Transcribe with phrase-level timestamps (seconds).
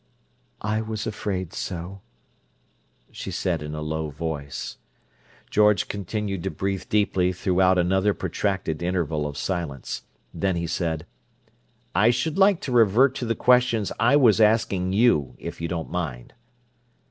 [0.63, 2.01] "I was afraid so,"
[3.11, 4.77] she said in a low voice.
[5.51, 10.01] George continued to breathe deeply throughout another protracted interval of silence.
[10.33, 11.05] Then he said,
[11.93, 15.91] "I should like to revert to the questions I was asking you, if you don't
[15.91, 16.33] mind."